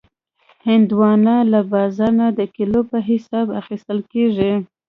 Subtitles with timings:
[0.67, 4.53] هندوانه له بازار نه د کیلو په حساب اخیستل کېږي.